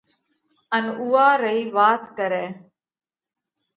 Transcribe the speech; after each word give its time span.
ان 0.75 0.85
اُوئا 1.01 1.27
رئي 1.43 1.61
وات 1.75 2.03
ڪرئھ۔ 2.17 2.49